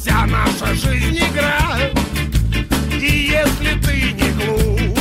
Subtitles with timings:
[0.00, 1.78] Вся наша жизнь игра
[2.94, 4.98] И если ты не глуп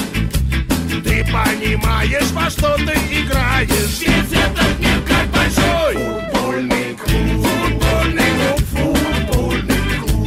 [1.05, 4.01] Ты понимаешь, во что ты играешь.
[4.01, 5.95] Весь этот мир как большой.
[5.95, 7.47] Футбольный клуб.
[7.47, 8.59] Футбольный клуб.
[8.71, 10.19] Футбольный клуб.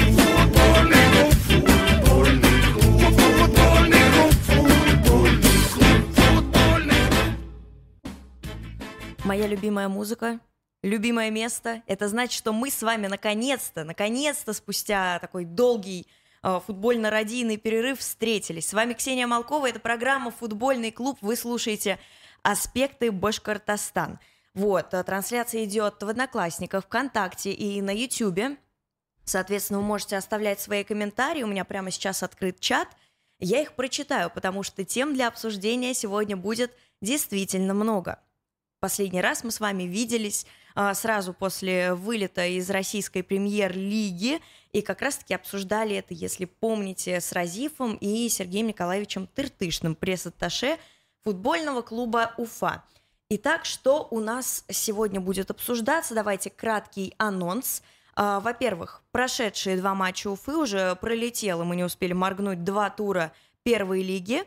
[9.24, 10.40] Моя любимая музыка,
[10.82, 11.82] любимое место.
[11.86, 16.06] Это значит, что мы с вами наконец-то, наконец-то спустя такой долгий
[16.42, 18.68] э, футбольно-радийный перерыв встретились.
[18.68, 21.18] С вами Ксения Малкова, это программа «Футбольный клуб».
[21.20, 21.98] Вы слушаете
[22.42, 24.18] «Аспекты Башкортостан».
[24.54, 28.56] Вот, э, трансляция идет в Одноклассниках, ВКонтакте и на Ютьюбе.
[29.24, 31.44] Соответственно, вы можете оставлять свои комментарии.
[31.44, 32.88] У меня прямо сейчас открыт чат.
[33.38, 38.20] Я их прочитаю, потому что тем для обсуждения сегодня будет действительно много.
[38.80, 40.44] Последний раз мы с вами виделись
[40.94, 44.40] сразу после вылета из российской премьер-лиги
[44.72, 50.78] и как раз-таки обсуждали это, если помните, с Разифом и Сергеем Николаевичем Тыртышным, пресс-атташе
[51.22, 52.82] футбольного клуба «Уфа».
[53.34, 56.14] Итак, что у нас сегодня будет обсуждаться?
[56.14, 57.82] Давайте краткий анонс.
[58.14, 64.02] А, Во-первых, прошедшие два матча Уфы уже пролетело, мы не успели моргнуть два тура первой
[64.02, 64.44] лиги.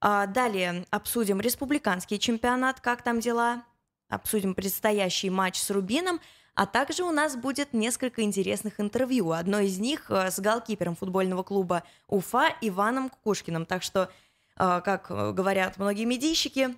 [0.00, 3.64] А, Далее обсудим республиканский чемпионат, как там дела,
[4.08, 6.20] обсудим предстоящий матч с Рубином,
[6.54, 9.30] а также у нас будет несколько интересных интервью.
[9.30, 13.64] Одно из них э, с голкипером футбольного клуба Уфа Иваном Кукушкиным.
[13.64, 14.10] Так что,
[14.56, 16.74] э, как э, говорят многие медийщики,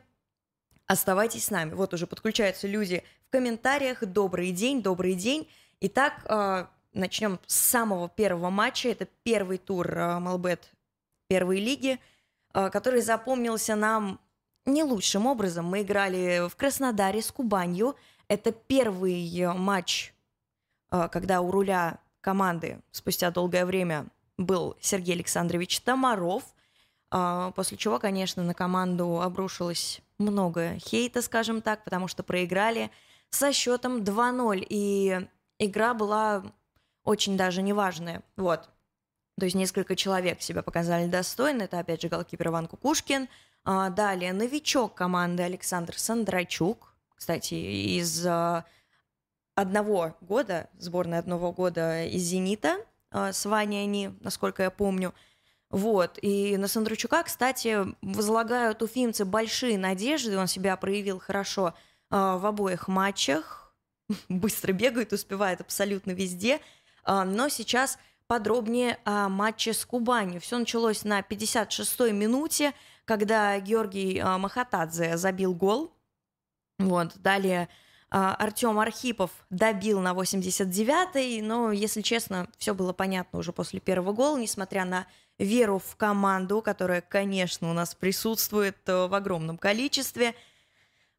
[0.86, 1.72] оставайтесь с нами.
[1.72, 4.04] Вот уже подключаются люди в комментариях.
[4.04, 5.48] Добрый день, добрый день.
[5.82, 8.90] Итак, начнем с самого первого матча.
[8.90, 10.70] Это первый тур Малбет
[11.26, 11.98] первой лиги,
[12.52, 14.20] который запомнился нам
[14.66, 15.66] не лучшим образом.
[15.66, 17.96] Мы играли в Краснодаре с Кубанью.
[18.28, 20.14] Это первый матч,
[20.90, 26.44] э, когда у руля команды спустя долгое время был Сергей Александрович Тамаров.
[27.10, 32.90] Э, После чего, конечно, на команду обрушилось много хейта, скажем так, потому что проиграли
[33.30, 34.66] со счетом 2-0.
[34.68, 35.26] И
[35.58, 36.44] игра была
[37.04, 38.22] очень даже неважная.
[38.36, 38.68] Вот.
[39.38, 41.62] То есть несколько человек себя показали достойно.
[41.62, 43.28] Это, опять же, голкипер Иван Кукушкин–
[43.64, 48.64] а, Далее новичок команды Александр Сандрачук, кстати, из а,
[49.54, 52.78] одного года, сборной одного года из «Зенита»,
[53.10, 55.14] а, с Ваней они, насколько я помню.
[55.70, 61.74] Вот, и на Сандрачука, кстати, возлагают уфимцы большие надежды, он себя проявил хорошо
[62.10, 63.72] в обоих матчах,
[64.28, 66.60] быстро бегает, успевает абсолютно везде,
[67.06, 67.98] но сейчас
[68.30, 70.40] подробнее о матче с Кубанью.
[70.40, 72.74] Все началось на 56-й минуте,
[73.04, 75.92] когда Георгий а, Махатадзе забил гол.
[76.78, 77.68] Вот, далее
[78.08, 84.12] а, Артем Архипов добил на 89-й, но, если честно, все было понятно уже после первого
[84.12, 85.08] гола, несмотря на
[85.40, 90.36] веру в команду, которая, конечно, у нас присутствует э, в огромном количестве.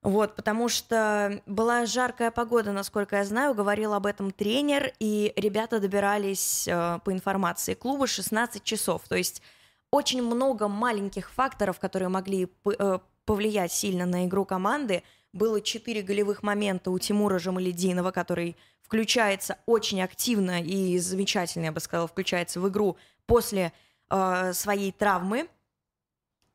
[0.03, 5.79] Вот, потому что была жаркая погода, насколько я знаю, говорил об этом тренер, и ребята
[5.79, 9.03] добирались, э, по информации клуба, 16 часов.
[9.07, 9.43] То есть
[9.91, 15.03] очень много маленьких факторов, которые могли э, повлиять сильно на игру команды.
[15.33, 21.79] Было четыре голевых момента у Тимура Жамалединова, который включается очень активно и замечательно, я бы
[21.79, 22.97] сказала, включается в игру
[23.27, 23.71] после
[24.09, 25.47] э, своей травмы.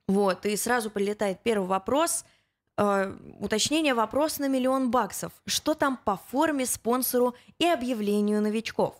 [0.09, 2.25] Вот, и сразу прилетает первый вопрос.
[2.77, 5.33] Э, уточнение вопрос на миллион баксов.
[5.47, 8.97] Что там по форме, спонсору и объявлению новичков?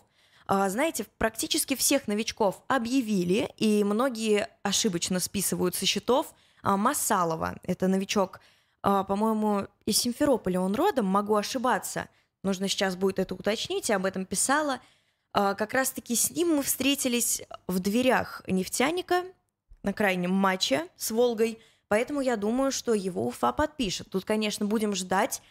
[0.47, 6.33] А, знаете, практически всех новичков объявили, и многие ошибочно списывают со счетов.
[6.63, 8.39] А, Масалова, это новичок,
[8.81, 12.07] а, по-моему, из Симферополя он родом, могу ошибаться.
[12.43, 14.79] Нужно сейчас будет это уточнить, я об этом писала.
[15.33, 19.23] Как раз-таки с ним мы встретились в дверях нефтяника
[19.83, 24.09] на крайнем матче с Волгой, поэтому я думаю, что его Уфа подпишет.
[24.09, 25.41] Тут, конечно, будем ждать,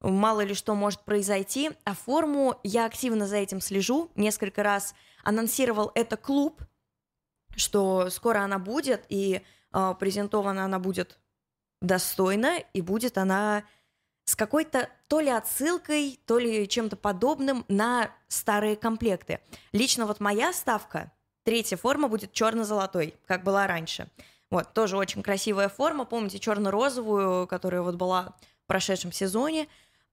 [0.00, 1.70] мало ли что может произойти.
[1.84, 4.10] А форму я активно за этим слежу.
[4.14, 6.62] Несколько раз анонсировал это клуб,
[7.56, 9.42] что скоро она будет, и
[9.72, 11.18] э, презентована она будет
[11.80, 13.64] достойно, и будет она
[14.24, 19.40] с какой-то то ли отсылкой, то ли чем-то подобным на старые комплекты.
[19.72, 21.12] Лично вот моя ставка,
[21.42, 24.08] третья форма будет черно-золотой, как была раньше.
[24.52, 26.04] Вот, тоже очень красивая форма.
[26.04, 28.34] Помните черно-розовую, которая вот была
[28.64, 29.66] в прошедшем сезоне?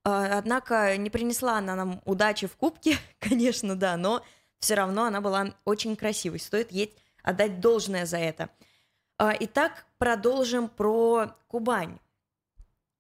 [0.06, 4.24] А, однако не принесла она нам удачи в кубке, конечно, да, но
[4.60, 6.40] все равно она была очень красивой.
[6.40, 8.50] Стоит ей отдать должное за это.
[9.18, 12.00] А, итак, продолжим про Кубань.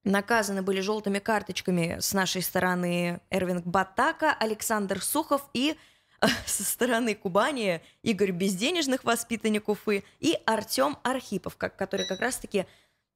[0.03, 5.77] Наказаны были желтыми карточками с нашей стороны Эрвинг Батака, Александр Сухов и
[6.45, 12.65] со стороны Кубани, Игорь Безденежных, воспитанник Уфы, и Артем Архипов, который как раз-таки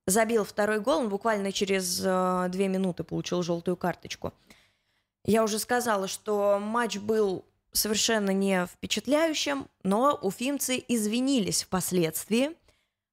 [0.06, 4.34] забил второй гол, он буквально через э, две минуты получил желтую карточку.
[5.26, 12.52] Я уже сказала, что матч был совершенно не впечатляющим, но уфимцы извинились впоследствии,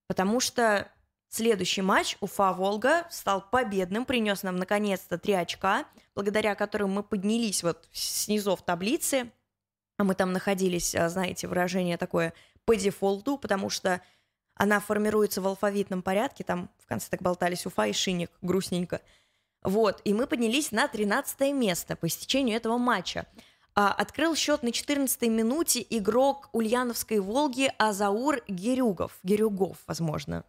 [0.09, 0.89] потому что
[1.29, 7.89] следующий матч Уфа-Волга стал победным, принес нам наконец-то три очка, благодаря которым мы поднялись вот
[7.93, 9.31] снизов таблицы,
[10.01, 12.33] а мы там находились, а, знаете, выражение такое
[12.65, 14.01] по дефолту, потому что
[14.55, 19.03] она формируется в алфавитном порядке, там в конце так болтались Уфа и Шинник, грустненько.
[19.63, 23.27] Вот, и мы поднялись на 13 место по истечению этого матча.
[23.75, 29.19] А, открыл счет на 14 минуте игрок Ульяновской «Волги» Азаур Герюгов.
[29.23, 30.47] Герюгов, возможно,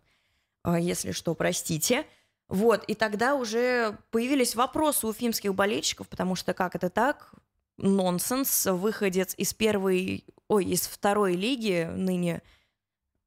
[0.66, 2.06] если что, простите.
[2.48, 7.34] Вот, и тогда уже появились вопросы у фимских болельщиков, потому что как это так?
[7.82, 12.42] Нонсенс, выходец из первой, ой, из второй лиги, ныне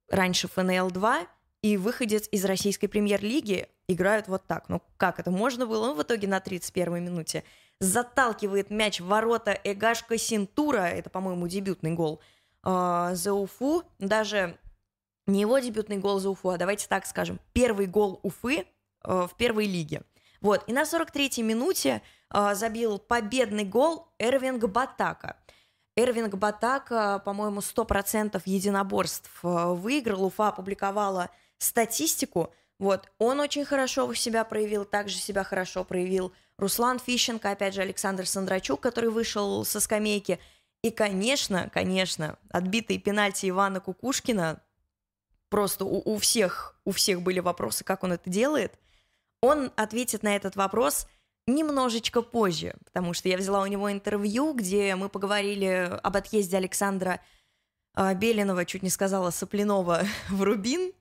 [0.08, 1.26] раньше ФНЛ-2,
[1.62, 4.68] и выходец из российской премьер-лиги играют вот так.
[4.68, 5.88] Ну, как это можно было?
[5.88, 7.44] Ну, в итоге на 31-й минуте
[7.80, 12.20] заталкивает мяч в ворота Эгашка Синтура, это, по-моему, дебютный гол
[12.64, 14.58] э, за Уфу, даже
[15.26, 18.66] не его дебютный гол за Уфу, а давайте так скажем, первый гол Уфы
[19.04, 20.02] э, в первой лиге.
[20.40, 22.02] Вот, и на 43-й минуте
[22.54, 25.36] забил победный гол Эрвинг Батака.
[25.96, 30.24] Эрвинг Батака, по-моему, 100% единоборств э, выиграл.
[30.24, 32.52] Уфа опубликовала статистику.
[32.80, 38.26] Вот, он очень хорошо себя проявил, также себя хорошо проявил Руслан Фищенко, опять же, Александр
[38.26, 40.40] Сандрачук, который вышел со скамейки.
[40.82, 44.60] И, конечно, конечно, отбитые пенальти Ивана Кукушкина,
[45.48, 48.74] просто у, у, всех, у всех были вопросы, как он это делает.
[49.40, 51.06] Он ответит на этот вопрос
[51.46, 57.20] немножечко позже, потому что я взяла у него интервью, где мы поговорили об отъезде Александра
[57.96, 60.92] э, Белинова, чуть не сказала Соплянова, в Рубин.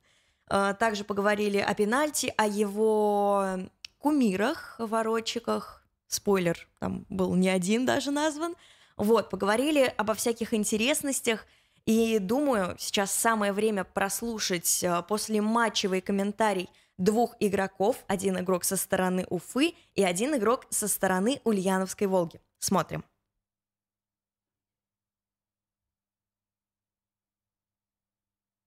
[0.49, 3.59] Э, также поговорили о пенальти, о его
[3.97, 5.85] кумирах, воротчиках.
[6.07, 8.55] Спойлер, там был не один даже назван.
[8.97, 11.45] Вот, поговорили обо всяких интересностях.
[11.85, 18.03] И думаю, сейчас самое время прослушать э, после матчевый комментарий двух игроков.
[18.07, 22.41] Один игрок со стороны Уфы и один игрок со стороны Ульяновской Волги.
[22.59, 23.03] Смотрим.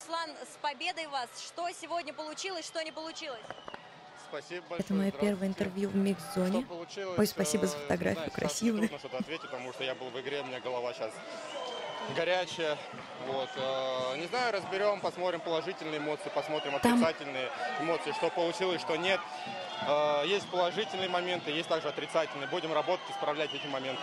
[0.04, 1.28] Слан, с победой вас!
[1.44, 3.42] Что сегодня получилось, что не получилось?
[4.28, 4.80] Спасибо большое.
[4.80, 6.66] Это мое первое интервью в микс-зоне.
[7.16, 8.88] Ой, спасибо за э, фотографию, красивую.
[8.88, 11.12] Трудно что-то ответить, потому что я был в игре, у меня голова сейчас
[12.14, 12.76] горячая.
[13.26, 13.48] Вот.
[13.56, 17.86] Э, не знаю, разберем, посмотрим положительные эмоции, посмотрим отрицательные Там...
[17.86, 19.20] эмоции, что получилось, что нет.
[19.86, 22.48] Э, есть положительные моменты, есть также отрицательные.
[22.48, 24.02] Будем работать, исправлять эти моменты.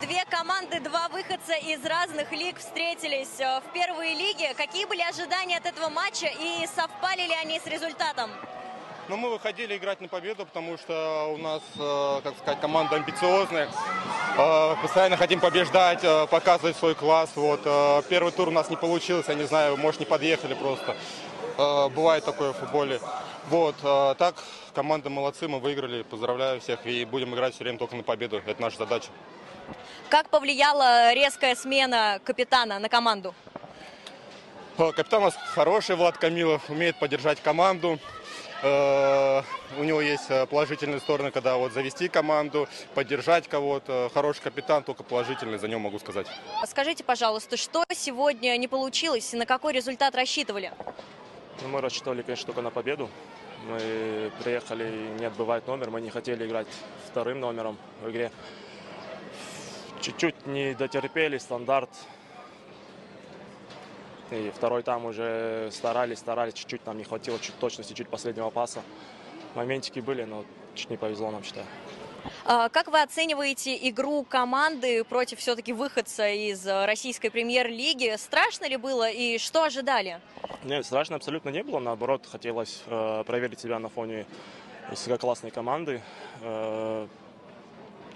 [0.00, 4.54] Две команды, два выходца из разных лиг встретились в первой лиге.
[4.54, 8.30] Какие были ожидания от этого матча и совпали ли они с результатом?
[9.10, 13.68] Но мы выходили играть на победу, потому что у нас, э, как сказать, команда амбициозная.
[14.38, 17.30] Э, постоянно хотим побеждать, э, показывать свой класс.
[17.34, 17.60] Вот.
[18.08, 20.96] Первый тур у нас не получилось, я не знаю, может не подъехали просто.
[21.56, 23.00] Бывает такое в футболе.
[23.48, 23.74] Вот.
[24.16, 24.36] Так,
[24.74, 26.02] команда молодцы, мы выиграли.
[26.02, 28.40] Поздравляю всех и будем играть все время только на победу.
[28.46, 29.08] Это наша задача.
[30.08, 33.34] Как повлияла резкая смена капитана на команду?
[34.76, 37.98] Капитан у нас хороший, Влад Камилов, умеет поддержать команду.
[38.62, 39.42] Э,
[39.78, 44.10] у него есть э, положительные стороны, когда вот завести команду, поддержать кого-то.
[44.12, 46.26] Хороший капитан, только положительный, за него могу сказать.
[46.66, 50.72] Скажите, пожалуйста, что сегодня не получилось и на какой результат рассчитывали?
[51.62, 53.08] Ну, мы рассчитывали, конечно, только на победу.
[53.68, 56.68] Мы приехали не отбывать номер, мы не хотели играть
[57.10, 58.30] вторым номером в игре.
[60.00, 61.90] Чуть-чуть не дотерпели, стандарт
[64.30, 68.82] и второй там уже старались, старались, чуть-чуть нам не хватило чуть точности, чуть последнего паса.
[69.54, 70.44] Моментики были, но
[70.74, 71.66] чуть не повезло нам, считаю.
[72.44, 78.14] А как вы оцениваете игру команды против все-таки выходца из российской премьер-лиги?
[78.16, 80.20] Страшно ли было и что ожидали?
[80.64, 81.78] Нет, страшно абсолютно не было.
[81.78, 84.26] Наоборот, хотелось э, проверить себя на фоне
[84.90, 86.02] высококлассной команды.
[86.42, 87.06] Э,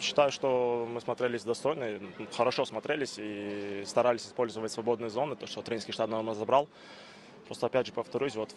[0.00, 2.00] Считаю, что мы смотрелись достойно,
[2.32, 6.68] хорошо смотрелись и старались использовать свободные зоны, то, что тренерский штаб нам забрал.
[7.46, 8.54] Просто, опять же, повторюсь, вот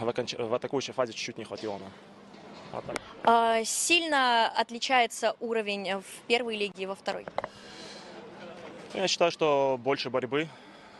[0.00, 0.34] в, оконч...
[0.34, 2.84] в атакующей фазе чуть-чуть не хватило нам.
[3.24, 7.26] А, сильно отличается уровень в первой лиге и во второй?
[8.94, 10.48] Я считаю, что больше борьбы,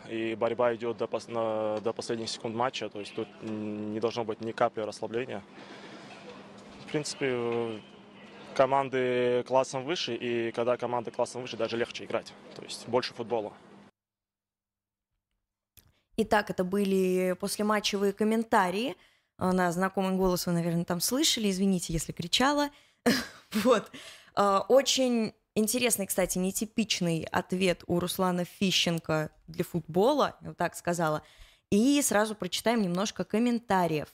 [0.09, 1.26] и борьба идет до, пос...
[1.26, 5.42] до последних секунд матча, то есть тут не должно быть ни капли расслабления.
[6.87, 7.81] В принципе,
[8.54, 12.32] команды классом выше, и когда команды классом выше, даже легче играть.
[12.54, 13.52] То есть больше футбола.
[16.16, 18.97] Итак, это были послематчевые комментарии.
[19.38, 21.50] А, на знакомый голос вы, наверное, там слышали.
[21.50, 22.71] Извините, если кричала.
[23.64, 23.90] Вот.
[24.35, 31.23] А, очень интересный, кстати, нетипичный ответ у Руслана Фищенко для футбола, я вот так сказала.
[31.71, 34.09] И сразу прочитаем немножко комментариев.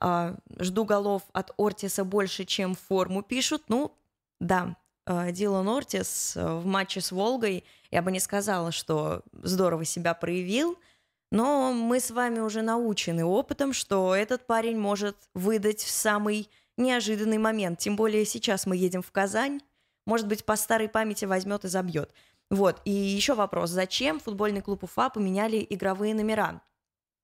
[0.00, 3.62] А, жду голов от Ортиса больше, чем форму пишут.
[3.68, 3.96] Ну,
[4.40, 10.14] да, Дилан Ортис э, в матче с Волгой, я бы не сказала, что здорово себя
[10.14, 10.78] проявил–
[11.34, 17.38] но мы с вами уже научены опытом, что этот парень может выдать в самый неожиданный
[17.38, 17.80] момент.
[17.80, 19.60] Тем более сейчас мы едем в Казань.
[20.06, 22.12] Может быть, по старой памяти возьмет и забьет.
[22.50, 22.80] Вот.
[22.84, 23.70] И еще вопрос.
[23.70, 26.62] Зачем футбольный клуб Уфа поменяли игровые номера?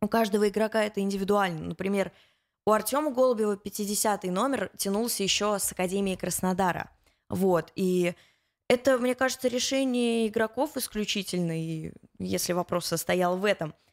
[0.00, 1.68] У каждого игрока это индивидуально.
[1.68, 2.10] Например,
[2.70, 6.90] у Артема Голубева 50-й номер тянулся еще с Академии Краснодара.
[7.28, 7.72] Вот.
[7.76, 8.14] И
[8.68, 13.74] это, мне кажется, решение игроков исключительно, если вопрос состоял в этом–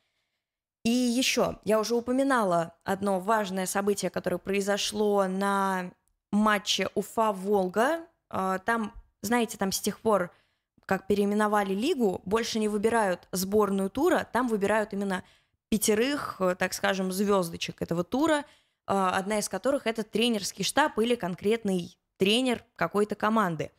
[0.88, 5.92] и еще, я уже упоминала одно важное событие, которое произошло на
[6.32, 8.08] матче Уфа-Волга.
[8.30, 10.32] А, там, знаете, там с тех пор,
[10.86, 15.26] как переименовали лигу, больше не выбирают сборную тура, там выбирают именно
[15.68, 18.46] пятерых, так скажем, звездочек этого тура,
[18.88, 23.72] одна из которых это тренерский штаб или конкретный тренер какой-то команды.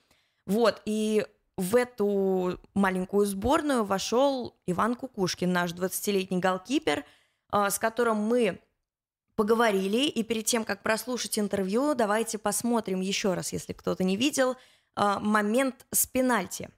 [0.47, 1.27] Вот, и
[1.59, 7.05] в эту маленькую сборную вошел Иван Кукушкин, наш 20-летний голкипер,
[7.50, 8.61] а, с которым мы
[9.35, 10.07] поговорили.
[10.07, 14.57] И перед тем, как прослушать интервью, давайте посмотрим еще раз, если кто-то не видел,
[14.95, 16.71] а, момент с пенальти.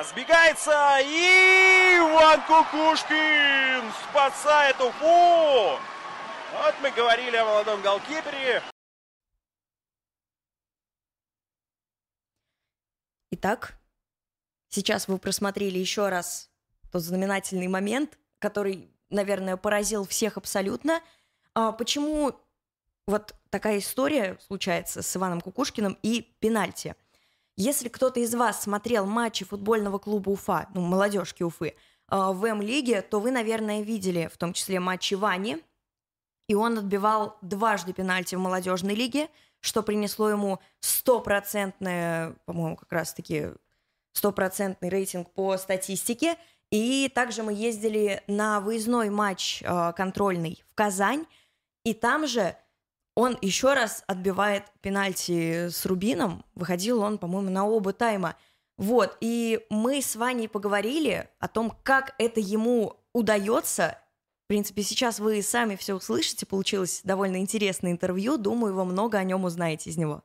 [0.00, 5.78] Разбегается и Иван Кукушкин спасает Уфу.
[6.54, 8.62] Вот мы говорили о молодом голкипере.
[13.32, 13.78] Итак,
[14.70, 16.50] сейчас вы просмотрели еще раз
[16.90, 21.02] тот знаменательный момент, который, наверное, поразил всех абсолютно.
[21.54, 22.40] А почему
[23.06, 26.96] вот такая история случается с Иваном Кукушкиным и пенальти?
[27.60, 31.74] Если кто-то из вас смотрел матчи футбольного клуба Уфа, ну, молодежки Уфы,
[32.08, 35.58] а, в М-лиге, то вы, наверное, видели в том числе матчи Вани,
[36.48, 39.28] и он отбивал дважды пенальти в молодежной лиге–
[39.60, 43.48] что принесло ему стопроцентное, по-моему, как раз-таки
[44.12, 46.36] стопроцентный рейтинг по статистике.
[46.70, 51.26] И также мы ездили на выездной матч э, контрольный в Казань,
[51.84, 52.56] и там же
[53.20, 56.44] он еще раз отбивает пенальти с Рубином.
[56.54, 58.36] Выходил он, по-моему, на оба тайма.
[58.76, 63.98] Вот, и мы с Ваней поговорили о том, как это ему удается
[64.50, 66.44] принципе, сейчас вы сами все услышите.
[66.44, 68.36] Получилось довольно интересное интервью.
[68.36, 70.22] Думаю, вы много о нем узнаете из него.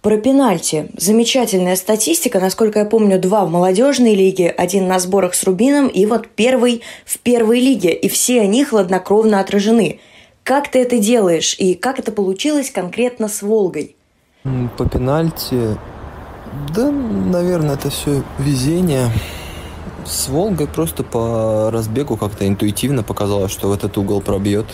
[0.00, 0.88] Про пенальти.
[0.96, 2.40] Замечательная статистика.
[2.40, 6.80] Насколько я помню, два в молодежной лиге, один на сборах с Рубином и вот первый
[7.04, 7.92] в первой лиге.
[7.92, 10.00] И все они хладнокровно отражены.
[10.44, 13.96] Как ты это делаешь и как это получилось конкретно с Волгой?
[14.76, 15.78] По пенальти,
[16.74, 19.08] да, наверное, это все везение.
[20.04, 24.66] С Волгой просто по разбегу как-то интуитивно показалось, что в этот угол пробьет,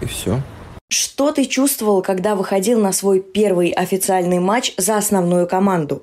[0.00, 0.40] и все.
[0.88, 6.02] Что ты чувствовал, когда выходил на свой первый официальный матч за основную команду?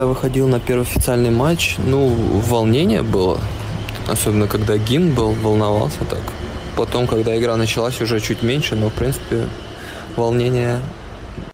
[0.00, 3.38] Я выходил на первый официальный матч, ну, волнение было.
[4.08, 6.22] Особенно, когда гимн был, волновался так.
[6.76, 9.46] Потом, когда игра началась, уже чуть меньше, но, в принципе,
[10.16, 10.80] волнение...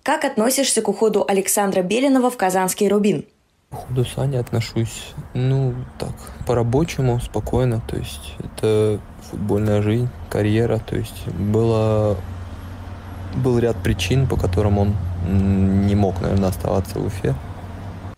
[0.03, 3.25] Как относишься к уходу Александра Белинова в казанский «Рубин»?
[3.71, 6.13] К ходу Сани отношусь, ну, так,
[6.47, 7.83] по-рабочему, спокойно.
[7.87, 10.79] То есть это футбольная жизнь, карьера.
[10.79, 12.17] То есть было,
[13.35, 14.97] был ряд причин, по которым он
[15.87, 17.35] не мог, наверное, оставаться в Уфе.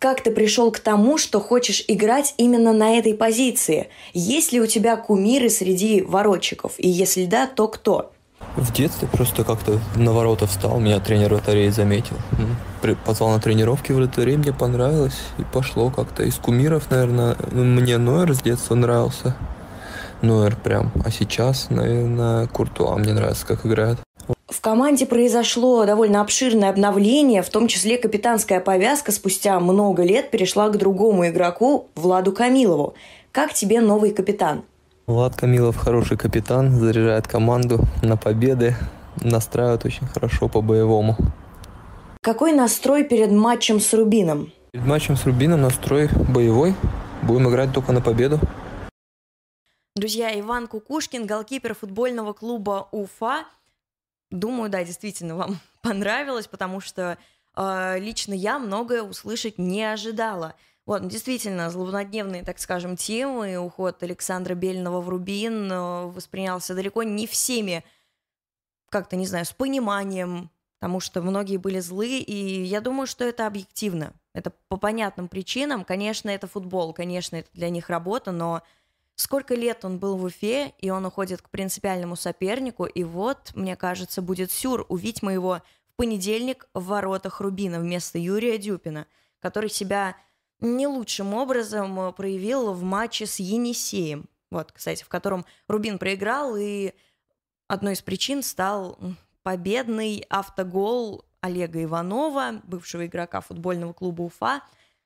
[0.01, 3.91] Как ты пришел к тому, что хочешь играть именно на этой позиции?
[4.15, 6.73] Есть ли у тебя кумиры среди воротчиков?
[6.79, 8.11] И если да, то кто?
[8.57, 12.17] В детстве просто как-то на ворота встал, меня тренер вратарей заметил.
[13.05, 16.23] Позвал на тренировки вратарей, мне понравилось, и пошло как-то.
[16.23, 19.37] Из кумиров, наверное, мне Нойер с детства нравился.
[20.23, 20.93] Нойер прям.
[21.05, 23.99] А сейчас, наверное, Куртуа мне нравится, как играет.
[24.51, 30.69] В команде произошло довольно обширное обновление, в том числе капитанская повязка спустя много лет перешла
[30.71, 32.95] к другому игроку, Владу Камилову.
[33.31, 34.65] Как тебе новый капитан?
[35.07, 38.75] Влад Камилов хороший капитан, заряжает команду на победы,
[39.23, 41.17] настраивает очень хорошо по-боевому.
[42.21, 44.53] Какой настрой перед матчем с Рубином?
[44.73, 46.75] Перед матчем с Рубином настрой боевой.
[47.23, 48.41] Будем играть только на победу.
[49.95, 53.45] Друзья, Иван Кукушкин, голкипер футбольного клуба Уфа.
[54.31, 57.19] Думаю, да, действительно, вам понравилось, потому что
[57.57, 60.55] э, лично я многое услышать не ожидала.
[60.87, 67.27] Вот, действительно, злободневные, так скажем, темы, уход Александра Бельного в Рубин э, воспринялся далеко не
[67.27, 67.85] всеми,
[68.89, 73.47] как-то, не знаю, с пониманием, потому что многие были злы, и я думаю, что это
[73.47, 74.13] объективно.
[74.33, 75.85] Это по понятным причинам.
[75.85, 78.63] Конечно, это футбол, конечно, это для них работа, но
[79.21, 83.77] сколько лет он был в Уфе, и он уходит к принципиальному сопернику, и вот, мне
[83.77, 89.07] кажется, будет сюр увидеть мы его в понедельник в воротах Рубина вместо Юрия Дюпина,
[89.39, 90.17] который себя
[90.61, 94.29] не лучшим образом проявил в матче с Енисеем.
[94.51, 96.95] Вот, кстати, в котором Рубин проиграл, и
[97.69, 98.99] одной из причин стал
[99.43, 104.63] победный автогол Олега Иванова, бывшего игрока футбольного клуба Уфа,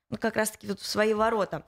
[0.08, 1.64] ну, как раз-таки вот в свои ворота.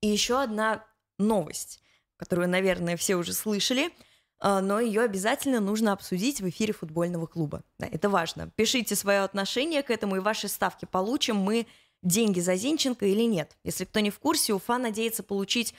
[0.00, 0.84] И еще одна
[1.18, 1.80] новость,
[2.16, 3.90] которую, наверное, все уже слышали,
[4.38, 7.62] а, но ее обязательно нужно обсудить в эфире футбольного клуба.
[7.78, 8.50] Да, это важно.
[8.56, 11.66] Пишите свое отношение к этому, и ваши ставки получим мы
[12.02, 13.56] деньги за Зинченко или нет.
[13.64, 15.74] Если кто не в курсе, Уфа надеется получить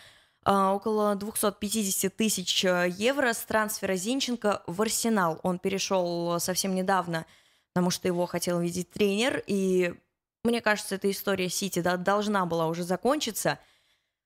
[0.45, 5.39] а, около 250 тысяч э, евро с трансфера Зинченко в Арсенал.
[5.43, 7.25] Он перешел совсем недавно
[7.73, 9.95] потому что его хотел видеть тренер, и
[10.43, 13.59] мне кажется, эта история Сити да, должна была уже закончиться.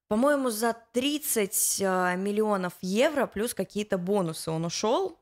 [0.07, 5.19] По-моему, за 30 э, миллионов евро плюс какие-то бонусы он ушел.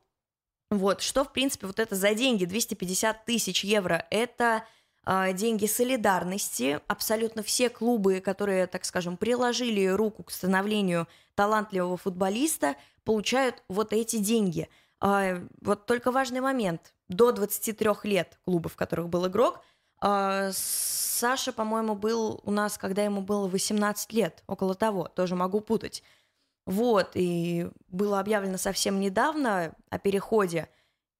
[0.70, 4.64] Вот, что, в принципе, вот это за деньги, 250 тысяч евро, это
[5.04, 6.80] э, деньги солидарности.
[6.86, 14.18] Абсолютно все клубы, которые, так скажем, приложили руку к становлению талантливого футболиста, получают вот эти
[14.18, 14.68] деньги.
[15.02, 19.64] Э, вот только важный момент до 23 лет клубов, в которых был игрок.
[20.00, 25.60] А, Саша, по-моему, был у нас, когда ему было 18 лет, около того, тоже могу
[25.60, 26.02] путать.
[26.66, 30.68] Вот, и было объявлено совсем недавно о переходе.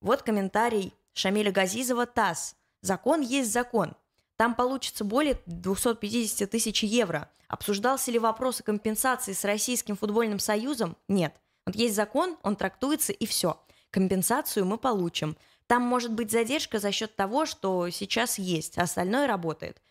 [0.00, 2.56] Вот комментарий Шамиля Газизова ТАСС.
[2.82, 3.94] Закон есть закон.
[4.36, 7.30] Там получится более 250 тысяч евро.
[7.48, 10.96] Обсуждался ли вопрос о компенсации с Российским футбольным союзом?
[11.08, 11.34] Нет.
[11.64, 13.60] Вот есть закон, он трактуется и все.
[13.90, 15.36] Компенсацию мы получим.
[15.66, 19.82] Там может быть задержка за счет того, что сейчас есть, а остальное работает.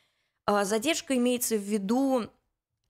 [0.45, 2.29] А, задержка имеется в виду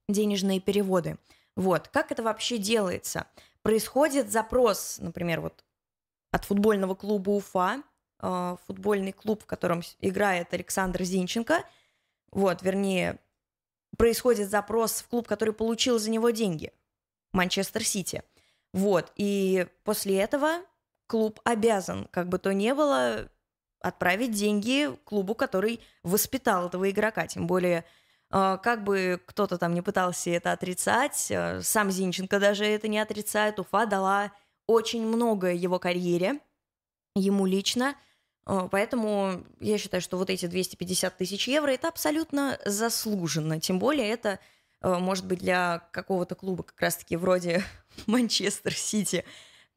[0.08, 1.18] денежные переводы.
[1.56, 1.88] Вот.
[1.88, 3.26] Как это вообще делается?
[3.62, 5.64] Происходит запрос, например, вот
[6.30, 7.82] от футбольного клуба Уфа,
[8.18, 11.64] а, футбольный клуб, в котором играет Александр Зинченко,
[12.30, 13.18] вот, вернее,
[13.96, 16.72] происходит запрос в клуб, который получил за него деньги,
[17.32, 18.22] Манчестер Сити.
[18.72, 20.60] Вот, и после этого
[21.06, 23.28] клуб обязан, как бы то ни было,
[23.80, 27.26] отправить деньги клубу, который воспитал этого игрока.
[27.26, 27.84] Тем более,
[28.30, 32.98] а, как бы кто-то там не пытался это отрицать, а, сам Зинченко даже это не
[32.98, 34.32] отрицает, Уфа дала
[34.66, 36.40] очень много его карьере,
[37.14, 37.94] ему лично,
[38.44, 43.60] а, Поэтому я считаю, что вот эти 250 тысяч евро это абсолютно заслуженно.
[43.60, 44.40] Тем более это
[44.82, 47.64] может быть для какого-то клуба как раз-таки вроде
[48.06, 49.24] Манчестер Сити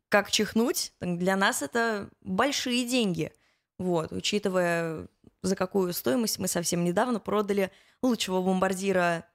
[0.10, 3.32] как чихнуть, для нас это большие деньги.
[3.78, 5.08] Вот, учитывая,
[5.42, 9.26] за какую стоимость мы совсем недавно продали лучшего бомбардира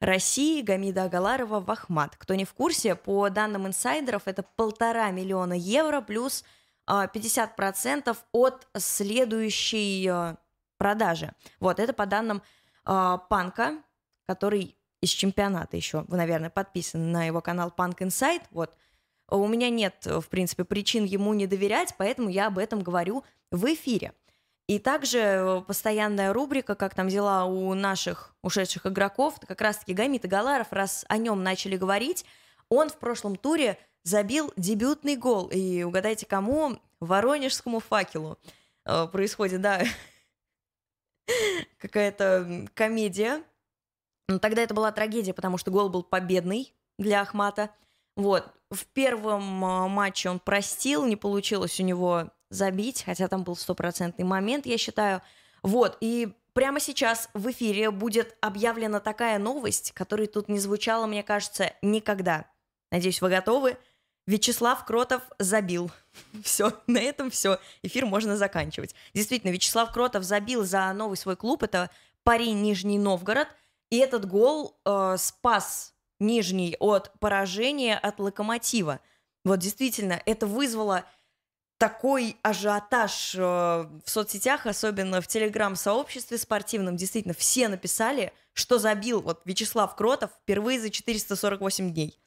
[0.00, 2.16] России Гамида Агаларова в Ахмат.
[2.16, 6.44] Кто не в курсе, по данным инсайдеров, это полтора миллиона евро плюс
[6.88, 10.36] 50% а, от следующей а,
[10.78, 11.32] продажи.
[11.60, 12.42] Вот, это по данным
[12.84, 13.82] а, Панка,
[14.26, 18.42] который из чемпионата еще, вы, наверное, подписаны на его канал Punk Insight.
[18.50, 18.76] Вот,
[19.30, 23.24] у меня нет, э, в принципе, причин ему не доверять, поэтому я об этом говорю
[23.50, 24.12] в эфире.
[24.66, 30.26] И также э, постоянная рубрика, как там дела у наших ушедших игроков, как раз-таки Гамит
[30.26, 32.24] Галаров, раз о нем начали говорить,
[32.68, 35.48] он в прошлом туре забил дебютный гол.
[35.48, 36.78] И угадайте, кому?
[37.00, 38.38] Воронежскому факелу.
[38.84, 39.82] Э, происходит, да,
[41.78, 43.42] какая-то комедия.
[44.28, 47.70] Но тогда это была трагедия, потому что гол был победный для Ахмата–
[48.16, 48.50] вот.
[48.70, 54.24] В первом а, матче он простил, не получилось у него забить, хотя там был стопроцентный
[54.24, 55.22] момент, я считаю.
[55.62, 61.22] Вот, и прямо сейчас в эфире будет объявлена такая новость, которая тут не звучала, мне
[61.22, 62.46] кажется, никогда.
[62.90, 63.76] Надеюсь, вы готовы?
[64.26, 65.90] Вячеслав Кротов забил.
[66.42, 67.58] Все, на этом все.
[67.82, 68.94] Эфир можно заканчивать.
[69.12, 71.62] Действительно, Вячеслав Кротов забил за новый свой клуб.
[71.62, 71.90] Это
[72.22, 73.48] парень Нижний Новгород.
[73.90, 79.00] И этот гол э, спас Нижний от поражения от Локомотива.
[79.44, 81.04] Вот действительно, это вызвало
[81.78, 86.96] такой ажиотаж э, в соцсетях, особенно в телеграм-сообществе спортивном.
[86.96, 92.18] Действительно, все написали, что забил вот Вячеслав Кротов впервые за 448 дней.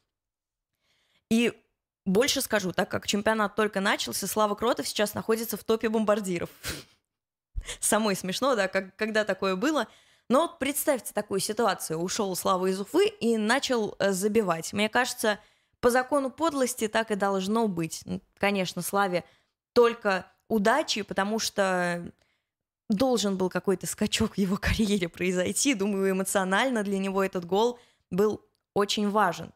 [1.30, 1.54] И
[2.06, 6.50] больше скажу, так как чемпионат только начался, Слава Кротов сейчас находится в топе бомбардиров.
[7.80, 9.88] Самой смешно, да, как, когда такое было.
[10.30, 12.00] Но вот представьте такую ситуацию.
[12.00, 14.74] Ушел Слава из Уфы и начал э, забивать.
[14.74, 15.40] Мне кажется,
[15.80, 18.04] по закону подлости так и должно быть.
[18.38, 19.24] Конечно, Славе
[19.74, 22.12] только удачи, потому что
[22.90, 25.74] должен был какой-то скачок в его карьере произойти.
[25.74, 27.80] Думаю, эмоционально для него этот гол
[28.12, 29.54] был очень важен.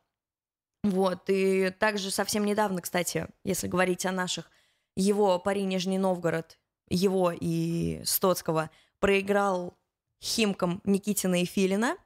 [0.84, 4.50] Вот, и также совсем недавно, кстати, если говорить о наших,
[4.96, 6.58] его пари Нижний Новгород,
[6.90, 9.78] его и Стоцкого проиграл
[10.22, 11.98] Химкам Никитина и Филина.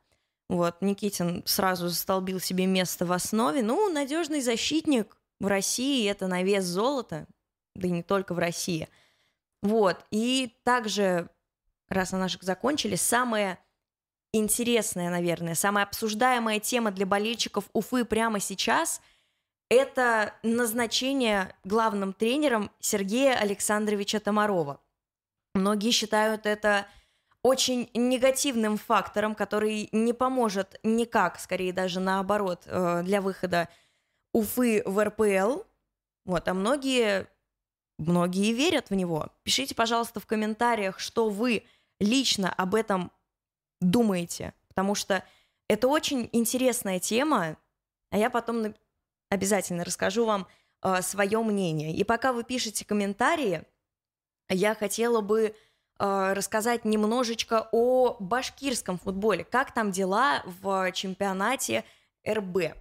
[0.50, 3.64] Вот, Никитин сразу застолбил себе место в основе.
[3.64, 7.28] Ну, надежный защитник в России, это на вес золота,
[7.76, 8.88] да и не только в России.
[9.62, 11.30] Вот, и также,
[11.90, 13.58] раз на наших закончили, самое
[14.34, 19.02] интересная, наверное, самая обсуждаемая тема для болельщиков Уфы прямо сейчас–
[19.70, 24.80] это назначение главным тренером Сергея Александровича Томарова.
[25.54, 26.88] Многие считают это
[27.46, 33.70] очень негативным фактором, который не поможет никак, скорее даже наоборот, э, для выхода
[34.34, 35.62] Уфы в РПЛ.
[36.26, 37.28] Вот, а многие,
[38.00, 39.28] многие верят в него.
[39.44, 41.66] Пишите, пожалуйста, в комментариях, что вы
[42.00, 43.12] лично об этом
[43.80, 45.24] думаете, потому что
[45.70, 47.58] это очень интересная тема,
[48.10, 48.74] а я потом
[49.30, 50.48] обязательно расскажу вам
[50.82, 51.96] э, свое мнение.
[51.96, 53.62] И пока вы пишете комментарии,
[54.50, 55.56] я хотела бы
[55.98, 61.84] рассказать немножечко о башкирском футболе, как там дела в чемпионате
[62.28, 62.76] РБ.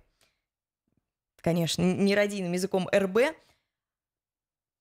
[1.40, 3.37] Конечно, не родийным языком РБ.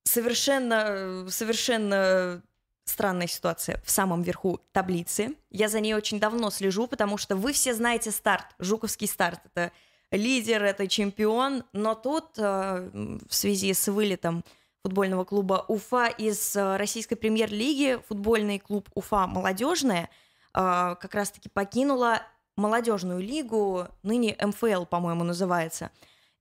[0.06, 2.42] Совершенно, совершенно
[2.86, 5.36] странная ситуация в самом верху таблицы.
[5.50, 9.42] Я за ней очень давно слежу, потому что вы все знаете старт, Жуковский старт.
[9.46, 9.72] Это
[10.12, 12.90] лидер, это чемпион, но тут э,
[13.28, 14.44] в связи с вылетом
[14.84, 20.10] футбольного клуба Уфа из э, российской премьер-лиги футбольный клуб Уфа молодежная
[20.54, 22.22] э, как раз-таки покинула
[22.58, 25.90] молодежную лигу, ныне МФЛ, по-моему, называется.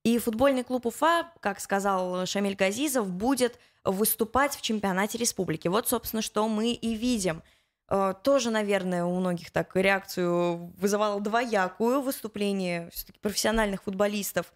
[0.02, 5.68] И футбольный клуб Уфа, как сказал Шамиль Газизов, будет выступать в чемпионате республики.
[5.68, 7.42] Вот, собственно, что мы и видим.
[7.88, 14.52] Э, тоже, наверное, у многих так реакцию вызывало двоякую выступление все-таки профессиональных футболистов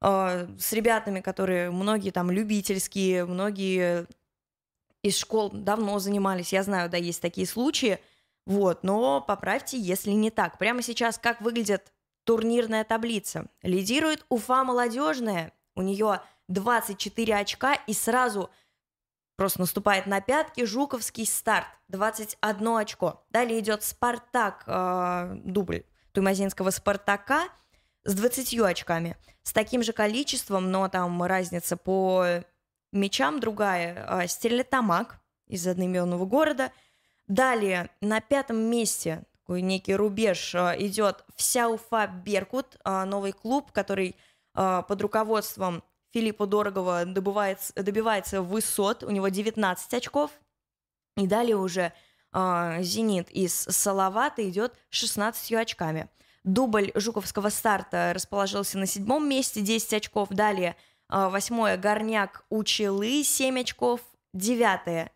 [0.00, 4.06] с ребятами, которые многие там любительские, многие
[5.02, 6.52] из школ давно занимались.
[6.52, 7.98] Я знаю, да, есть такие случаи.
[8.44, 10.58] Вот, но поправьте, если не так.
[10.58, 11.92] Прямо сейчас как выглядит
[12.24, 13.46] турнирная таблица?
[13.62, 15.52] Лидирует Уфа молодежная.
[15.74, 18.50] У нее 24 очка и сразу
[19.36, 23.24] просто наступает на пятки Жуковский старт, 21 очко.
[23.30, 27.48] Далее идет Спартак, э, дубль Туймазинского Спартака
[28.06, 29.16] с 20 очками.
[29.42, 32.24] С таким же количеством, но там разница по
[32.92, 36.72] мячам другая, э, Стерлитамак из одноименного города.
[37.26, 43.72] Далее на пятом месте такой некий рубеж э, идет вся Уфа Беркут, э, новый клуб,
[43.72, 44.16] который
[44.54, 50.30] под руководством Филиппа Дорогова добывается, добивается высот, у него 19 очков.
[51.18, 51.92] И далее уже
[52.32, 56.08] «Зенит» из Салавата идет 16 очками.
[56.46, 60.28] Дубль Жуковского старта расположился на седьмом месте, 10 очков.
[60.30, 60.76] Далее
[61.10, 64.00] э, восьмое «Горняк» Учелы, 7 очков.
[64.32, 65.10] Девятое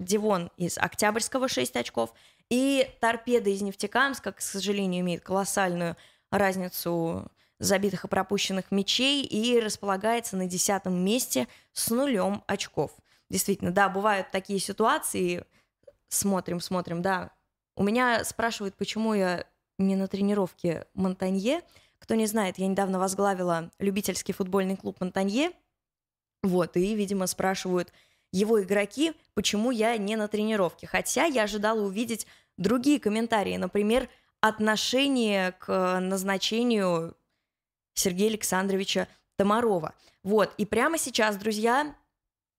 [0.00, 2.14] Дивон из Октябрьского 6 очков.
[2.48, 5.98] И торпеда из Нефтекамска, к сожалению, имеет колоссальную
[6.30, 12.92] разницу забитых и пропущенных мячей и располагается на десятом месте с нулем очков.
[13.28, 15.44] Действительно, да, бывают такие ситуации.
[16.08, 17.30] Смотрим, смотрим, да.
[17.76, 19.44] У меня спрашивают, почему я
[19.78, 21.62] не на тренировке Монтанье.
[21.98, 25.52] Кто не знает, я недавно возглавила любительский футбольный клуб Монтанье.
[26.42, 27.92] Вот, и, видимо, спрашивают
[28.32, 30.86] его игроки, почему я не на тренировке.
[30.86, 34.08] Хотя я ожидала увидеть другие комментарии, например,
[34.40, 37.16] отношение к назначению
[37.94, 39.06] Сергея Александровича
[39.36, 39.94] Томарова.
[40.24, 41.94] Вот, и прямо сейчас, друзья,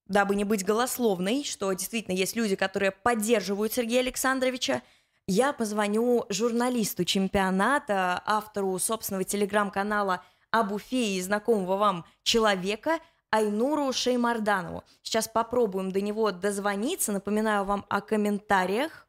[0.07, 4.81] дабы не быть голословной, что действительно есть люди, которые поддерживают Сергея Александровича,
[5.27, 12.99] я позвоню журналисту чемпионата, автору собственного телеграм-канала об Уфе и знакомого вам человека
[13.31, 14.83] Айнуру Шеймарданову.
[15.01, 17.11] Сейчас попробуем до него дозвониться.
[17.11, 19.07] Напоминаю вам о комментариях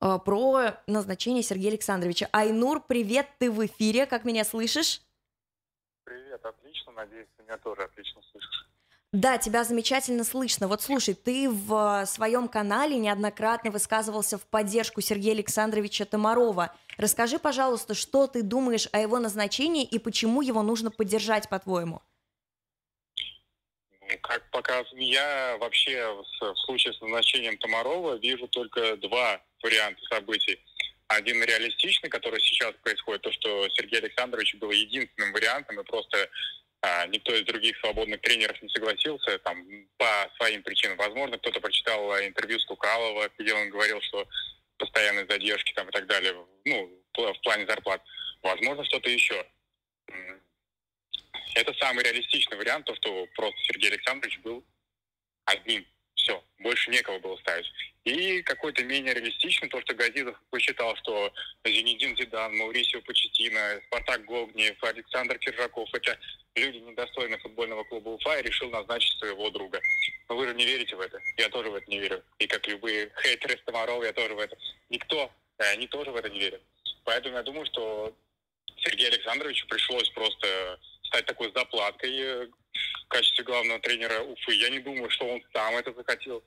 [0.00, 2.28] Э, про назначение Сергея Александровича.
[2.32, 5.02] Айнур, привет, ты в эфире, как меня слышишь?
[6.04, 8.66] Привет, отлично, надеюсь, ты меня тоже отлично слышишь.
[9.12, 10.68] Да, тебя замечательно слышно.
[10.68, 16.72] Вот слушай, ты в своем канале неоднократно высказывался в поддержку Сергея Александровича Томарова.
[16.96, 22.02] Расскажи, пожалуйста, что ты думаешь о его назначении и почему его нужно поддержать, по-твоему?
[24.22, 30.60] Как пока я вообще в случае с назначением Томарова вижу только два варианта событий.
[31.08, 36.28] Один реалистичный, который сейчас происходит, то, что Сергей Александрович был единственным вариантом, и просто
[36.82, 39.66] а, никто из других свободных тренеров не согласился там,
[39.98, 40.96] по своим причинам.
[40.96, 44.26] Возможно, кто-то прочитал интервью с Кукалова, где он говорил, что
[44.78, 48.02] постоянные задержки там, и так далее, ну, в плане зарплат.
[48.42, 49.46] Возможно, что-то еще.
[51.54, 54.64] Это самый реалистичный вариант, то, что просто Сергей Александрович был
[55.44, 55.86] одним.
[56.30, 57.66] Все, больше некого было ставить.
[58.04, 61.32] И какой-то менее реалистичный, то, что Газидов посчитал, что
[61.64, 66.16] Зенедин Зидан, Маурисио Почетина, Спартак Гогнев, Александр Киржаков– это
[66.54, 69.80] люди недостойны футбольного клуба Уфа и решил назначить своего друга.
[70.28, 71.20] Но вы же не верите в это.
[71.36, 72.22] Я тоже в это не верю.
[72.38, 74.56] И как любые хейтеры Стамарова, я тоже в это.
[74.88, 76.62] Никто, э, они тоже в это не верят.
[77.04, 78.14] Поэтому я думаю, что
[78.76, 84.52] Сергею Александровичу пришлось просто стать такой заплаткой э, в качестве главного тренера Уфы.
[84.54, 86.42] Я не думаю, что он сам это захотел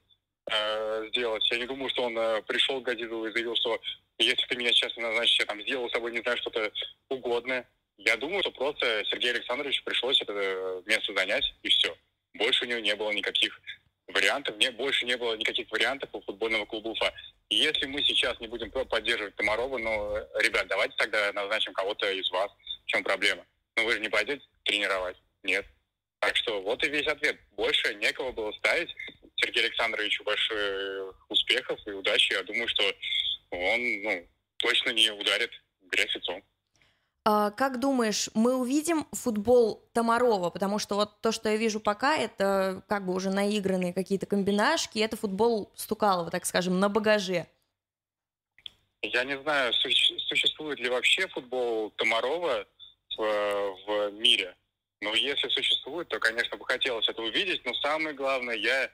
[0.51, 1.49] э, сделать.
[1.51, 3.79] Я не думаю, что он э, пришел к Гадидову и заявил, что
[4.17, 6.71] если ты меня сейчас не назначишь, я там сделал с собой, не знаю, что-то
[7.09, 7.67] угодное.
[7.97, 11.95] Я думаю, что просто Сергею Александровичу пришлось это э, место занять, и все.
[12.33, 13.59] Больше у него не было никаких
[14.07, 17.13] вариантов, не, больше не было никаких вариантов у футбольного клуба Уфа.
[17.49, 22.51] Если мы сейчас не будем поддерживать Томарова, ну, ребят, давайте тогда назначим кого-то из вас.
[22.85, 23.45] В чем проблема?
[23.77, 25.17] Ну, вы же не пойдете тренировать?
[25.43, 25.65] Нет.
[26.25, 27.37] Так что вот и весь ответ.
[27.57, 28.89] Больше некого было ставить.
[29.35, 32.31] Сергею Александровичу больших успехов и удачи.
[32.31, 32.83] Я думаю, что
[33.51, 36.41] он ну, точно не ударит грязь лицом.
[37.25, 40.49] А, как думаешь, мы увидим футбол Томарова?
[40.49, 44.99] Потому что вот то, что я вижу пока, это как бы уже наигранные какие-то комбинашки,
[44.99, 47.47] это футбол Стукалова, так скажем, на багаже.
[49.01, 52.65] Я не знаю, существует ли вообще футбол Томарова
[53.17, 54.55] в, в мире.
[55.03, 57.63] Но если существует, то, конечно, бы хотелось это увидеть.
[57.65, 58.89] Но самое главное, я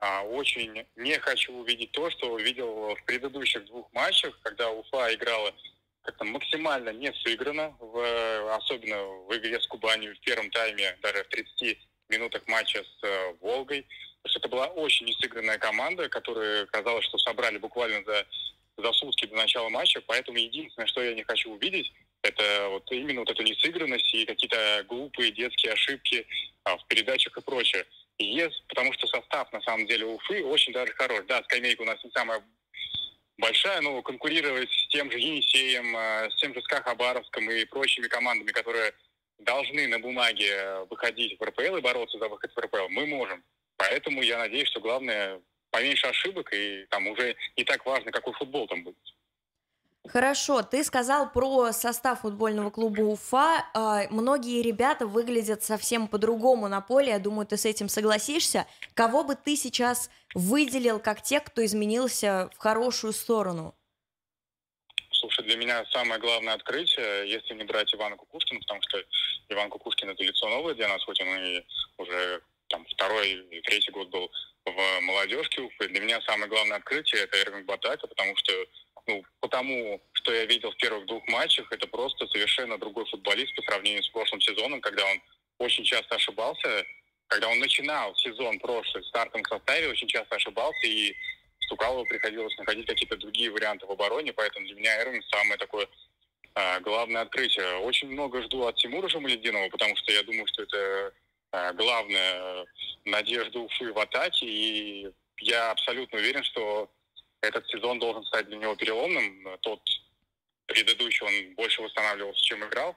[0.00, 5.54] а, очень не хочу увидеть то, что увидел в предыдущих двух матчах, когда Уфа играла
[6.02, 11.28] как-то максимально не сыграно, в, особенно в игре с Кубанью в первом тайме, даже в
[11.28, 11.78] 30
[12.10, 13.82] минутах матча с э, Волгой.
[13.82, 18.26] То есть это была очень несыгранная команда, которая казалось, что собрали буквально за,
[18.76, 20.02] за сутки до начала матча.
[20.06, 21.90] Поэтому единственное, что я не хочу увидеть,
[22.26, 26.26] это вот именно вот эту несыгранность и какие-то глупые детские ошибки
[26.64, 27.86] а, в передачах и прочее.
[28.18, 31.24] Есть, потому что состав, на самом деле, Уфы очень даже хорош.
[31.28, 32.42] Да, скамейка у нас не самая
[33.38, 38.08] большая, но конкурировать с тем же Енисеем, э, с тем же СКА Хабаровском и прочими
[38.08, 38.94] командами, которые
[39.38, 43.44] должны на бумаге выходить в РПЛ и бороться за выход в РПЛ, мы можем.
[43.76, 48.66] Поэтому я надеюсь, что главное поменьше ошибок, и там уже не так важно, какой футбол
[48.66, 48.96] там будет.
[50.08, 53.66] Хорошо, ты сказал про состав футбольного клуба Уфа.
[53.74, 57.08] А, многие ребята выглядят совсем по-другому на поле.
[57.08, 58.66] Я думаю, ты с этим согласишься.
[58.94, 63.74] Кого бы ты сейчас выделил как тех, кто изменился в хорошую сторону?
[65.10, 69.02] Слушай, для меня самое главное открытие, если не брать Ивана Кукушкина, потому что
[69.48, 71.64] Иван Кукушкин это лицо новое для нас, хоть он и
[71.96, 74.30] уже там второй и третий год был
[74.66, 75.88] в молодежке Уфы.
[75.88, 78.52] Для меня самое главное открытие это Эрвин Батака, потому что
[79.06, 83.62] ну, потому что я видел в первых двух матчах, это просто совершенно другой футболист по
[83.62, 85.20] сравнению с прошлым сезоном, когда он
[85.58, 86.84] очень часто ошибался,
[87.28, 91.14] когда он начинал сезон прошлый в стартовом составе, очень часто ошибался, и
[91.60, 95.88] Стукалову приходилось находить какие-то другие варианты в обороне, поэтому для меня Эрвин самое такое
[96.54, 97.78] а, главное открытие.
[97.78, 101.12] Очень много жду от Тимура Жамалединова, потому что я думаю, что это
[101.52, 102.66] а, главная
[103.04, 106.90] надежда Уфы в атаке, и я абсолютно уверен, что
[107.46, 109.58] этот сезон должен стать для него переломным.
[109.60, 109.80] Тот
[110.66, 112.96] предыдущий он больше восстанавливался, чем играл.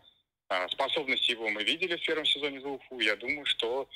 [0.50, 3.00] А, способности его мы видели в первом сезоне за Уфу.
[3.00, 3.88] Я думаю, что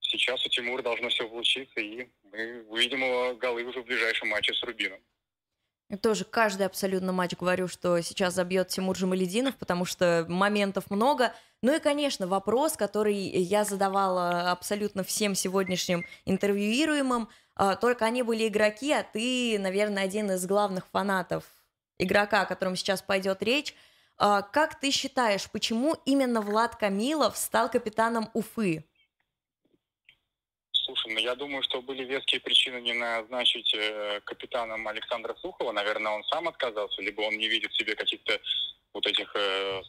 [0.00, 4.54] сейчас у Тимура должно все получиться, и мы увидим его голы уже в ближайшем матче
[4.54, 5.00] с Рубином.
[5.88, 11.32] Я тоже каждый абсолютно матч говорю, что сейчас забьет Тимур Жамалединов, потому что моментов много.
[11.62, 17.28] Ну и, конечно, вопрос, который я задавала абсолютно всем сегодняшним интервьюируемым–
[17.80, 21.44] только они были игроки, а ты, наверное, один из главных фанатов
[21.98, 23.74] игрока, о котором сейчас пойдет речь.
[24.18, 28.84] А, как ты считаешь, почему именно Влад Камилов стал капитаном Уфы?
[30.72, 35.72] Слушай, ну я думаю, что были веские причины не назначить э, капитаном Александра Сухова.
[35.72, 38.40] Наверное, он сам отказался, либо он не видит в себе каких-то
[38.94, 39.82] вот этих, э,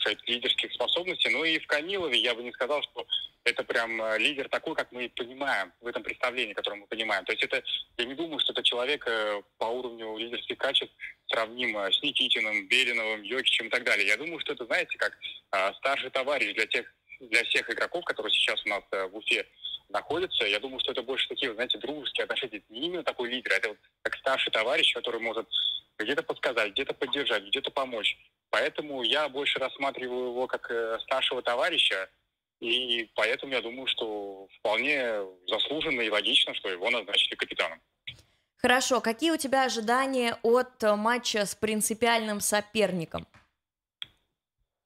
[0.00, 1.30] сказать, лидерских способностей.
[1.30, 3.06] Ну и в Камилове я бы не сказал, что
[3.44, 7.24] это прям э, лидер такой, как мы понимаем в этом представлении, которое мы понимаем.
[7.24, 7.62] То есть это,
[7.98, 10.94] я не думаю, что это человек э, по уровню лидерских качеств
[11.26, 14.06] сравним с Никитиным, Бериновым, Йокичем и так далее.
[14.06, 15.16] Я думаю, что это, знаете, как
[15.52, 19.46] э, старший товарищ для тех, для всех игроков, которые сейчас у нас в Уфе
[19.90, 20.44] находятся.
[20.44, 22.62] Я думаю, что это больше такие, знаете, дружеские отношения.
[22.68, 25.48] Не именно такой лидер, а это вот как старший товарищ, который может
[25.98, 28.16] где-то подсказать, где-то поддержать, где-то помочь.
[28.54, 30.70] Поэтому я больше рассматриваю его как
[31.02, 32.08] старшего товарища,
[32.60, 37.80] и поэтому я думаю, что вполне заслуженно и логично, что его назначили капитаном.
[38.58, 39.00] Хорошо.
[39.00, 43.26] Какие у тебя ожидания от э, матча с принципиальным соперником?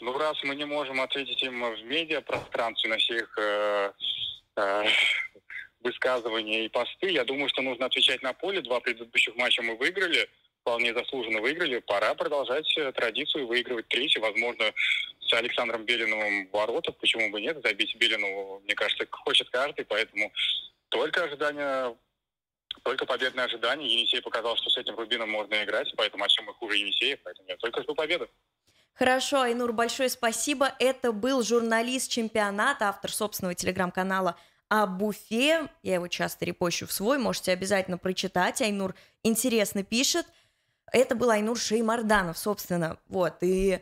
[0.01, 3.93] Ну, раз мы не можем ответить им в медиапространстве на все их э,
[4.57, 4.85] э,
[5.81, 8.63] высказывания и посты, я думаю, что нужно отвечать на поле.
[8.63, 10.27] Два предыдущих матча мы выиграли
[10.69, 11.79] вполне заслуженно выиграли.
[11.79, 14.19] Пора продолжать э, традицию, выигрывать третий.
[14.19, 14.65] Возможно,
[15.21, 16.95] с Александром Белиновым воротов.
[16.99, 17.59] Почему бы нет?
[17.65, 19.87] Забить Белину, мне кажется, хочет каждый.
[19.87, 20.31] Поэтому
[20.91, 21.97] только ожидание
[22.83, 23.91] только победное ожидание.
[23.91, 27.49] Енисей показал, что с этим Рубином можно играть, поэтому о чем мы хуже Енисея, поэтому
[27.49, 28.29] я только жду победы.
[28.95, 30.73] Хорошо, Айнур, большое спасибо.
[30.79, 34.37] Это был журналист чемпионата, автор собственного телеграм-канала
[34.69, 35.69] о Буфе.
[35.83, 38.61] Я его часто репощу в свой, можете обязательно прочитать.
[38.61, 40.27] Айнур интересно пишет.
[40.93, 43.81] Это был Айнур Шеймарданов, собственно, вот, и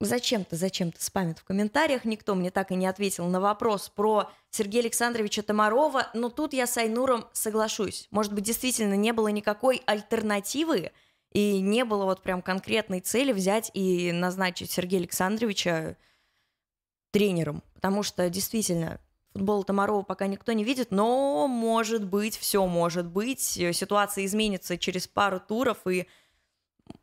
[0.00, 4.82] зачем-то, зачем-то спамит в комментариях, никто мне так и не ответил на вопрос про Сергея
[4.82, 8.08] Александровича Томарова, но тут я с Айнуром соглашусь.
[8.10, 10.92] Может быть, действительно не было никакой альтернативы,
[11.32, 15.96] и не было вот прям конкретной цели взять и назначить Сергея Александровича
[17.10, 19.00] тренером, потому что действительно
[19.34, 23.40] Футбол Томарова пока никто не видит, но может быть, все может быть.
[23.40, 26.06] Ситуация изменится через пару туров, и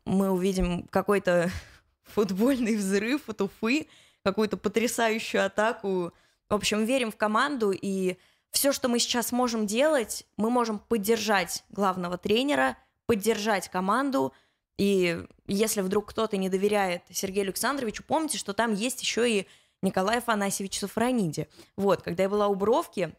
[0.06, 1.50] мы увидим какой-то
[2.04, 3.86] футбольный взрыв от Уфы,
[4.24, 6.12] какую-то потрясающую атаку.
[6.48, 8.16] В общем, верим в команду, и
[8.50, 14.32] все, что мы сейчас можем делать, мы можем поддержать главного тренера, поддержать команду,
[14.78, 19.46] и если вдруг кто-то не доверяет Сергею Александровичу, помните, что там есть еще и
[19.82, 21.48] Николай Афанасьевич Сафрониди.
[21.76, 23.12] Вот, когда я была у Бровки,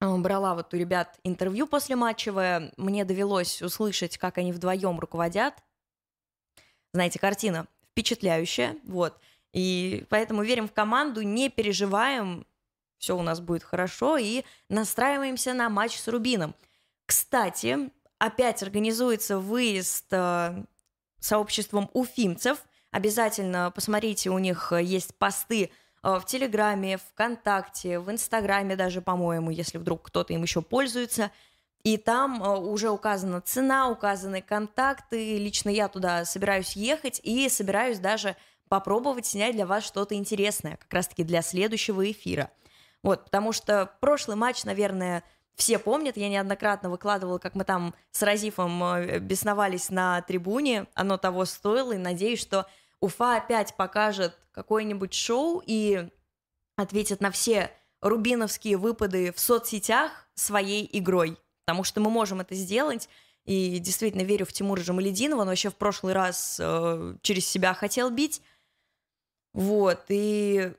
[0.00, 5.54] э, брала вот у ребят интервью после матчевое, мне довелось услышать, как они вдвоем руководят.
[6.94, 9.18] Знаете, картина впечатляющая, вот.
[9.52, 12.46] И поэтому верим в команду, не переживаем,
[12.98, 16.54] все у нас будет хорошо, и настраиваемся на матч с Рубином.
[17.06, 20.64] Кстати, опять организуется выезд э,
[21.18, 22.62] сообществом уфимцев.
[22.92, 29.78] Обязательно посмотрите, у них есть посты Э, в Телеграме, ВКонтакте, в Инстаграме даже, по-моему, если
[29.78, 31.30] вдруг кто-то им еще пользуется.
[31.82, 35.38] И там э, уже указана цена, указаны контакты.
[35.38, 38.36] Лично я туда собираюсь ехать и собираюсь даже
[38.68, 42.50] попробовать снять для вас что-то интересное, как раз-таки для следующего эфира.
[43.02, 45.22] Вот, потому что прошлый матч, наверное,
[45.54, 51.16] все помнят, я неоднократно выкладывала, как мы там с Разифом э, бесновались на трибуне, оно
[51.16, 52.66] того стоило, и надеюсь, что
[53.00, 56.08] Уфа опять покажет какое-нибудь шоу и
[56.76, 61.38] ответит на все рубиновские выпады в соцсетях своей игрой.
[61.64, 63.08] Потому что мы можем это сделать.
[63.44, 65.42] И действительно верю в Тимура Жамалединова.
[65.42, 68.42] Он вообще в прошлый раз э, через себя хотел бить.
[69.54, 70.04] Вот.
[70.08, 70.72] И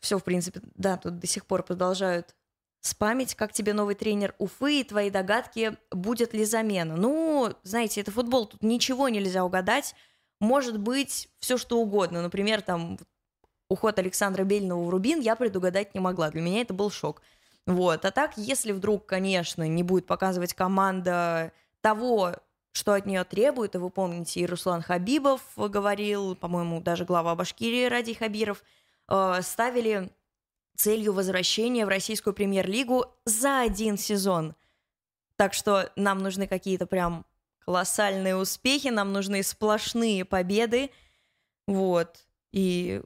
[0.00, 2.34] все, в принципе, да, тут до сих пор продолжают
[2.80, 6.96] спамить, как тебе новый тренер Уфы и твои догадки, будет ли замена.
[6.96, 9.94] Ну, знаете, это футбол, тут ничего нельзя угадать
[10.40, 12.22] может быть все что угодно.
[12.22, 12.98] Например, там
[13.68, 16.30] уход Александра Бельного в Рубин я предугадать не могла.
[16.30, 17.22] Для меня это был шок.
[17.66, 18.04] Вот.
[18.04, 22.34] А так, если вдруг, конечно, не будет показывать команда того,
[22.72, 27.86] что от нее требует, и вы помните, и Руслан Хабибов говорил, по-моему, даже глава Башкирии
[27.86, 28.62] Ради Хабиров,
[29.08, 30.10] э, ставили
[30.76, 34.54] целью возвращения в российскую премьер-лигу за один сезон.
[35.36, 37.26] Так что нам нужны какие-то прям
[37.68, 40.90] колоссальные успехи, нам нужны сплошные победы.
[41.66, 42.24] Вот.
[42.50, 43.02] И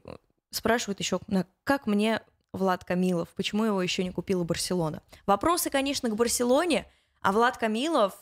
[0.51, 1.19] спрашивают еще,
[1.65, 2.21] как мне
[2.53, 5.03] Влад Камилов, почему его еще не купила Барселона?
[5.25, 8.13] Вопросы, конечно, к Барселоне, а Влад Камилов,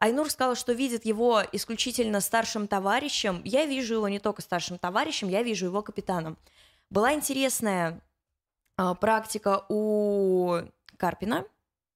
[0.00, 3.40] Айнур сказал, что видит его исключительно старшим товарищем.
[3.44, 6.36] Я вижу его не только старшим товарищем, я вижу его капитаном.
[6.90, 8.00] Была интересная
[8.78, 10.56] э, практика у
[10.96, 11.44] Карпина,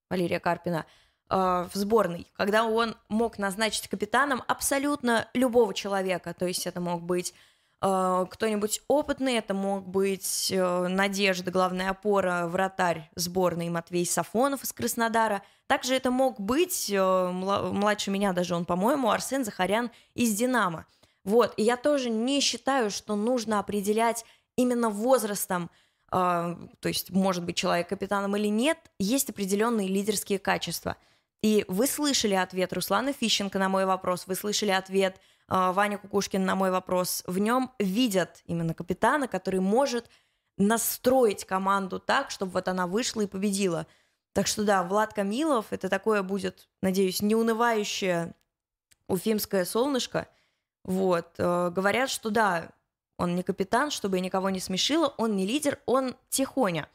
[0.09, 0.87] Валерия Карпина–
[1.31, 6.33] в сборной, когда он мог назначить капитаном абсолютно любого человека.
[6.33, 7.35] То есть это мог быть
[7.83, 14.73] э, кто-нибудь опытный, это мог быть э, Надежда, главная опора, вратарь сборной Матвей Сафонов из
[14.73, 15.43] Краснодара.
[15.67, 20.87] Также это мог быть, младше меня даже он, по-моему, Арсен Захарян из «Динамо».
[21.25, 24.25] Вот, и я тоже не считаю, что нужно определять
[24.57, 25.71] именно возрастом
[26.11, 30.97] то есть может быть человек капитаном или нет, есть определенные лидерские качества.
[31.43, 36.55] И вы слышали ответ Руслана Фищенко на мой вопрос, вы слышали ответ Ваня Кукушкин на
[36.57, 37.23] мой вопрос.
[37.27, 40.11] В нем видят именно капитана, который может
[40.57, 43.87] настроить команду так, чтобы вот она вышла и победила.
[44.33, 48.35] Так что да, Влад Камилов, это такое будет, надеюсь, неунывающее
[49.07, 50.29] уфимское солнышко.
[50.85, 51.35] Вот.
[51.39, 52.71] Э, говорят, что да,
[53.17, 56.89] он не капитан, чтобы никого не смешило, он не лидер, он тихоня.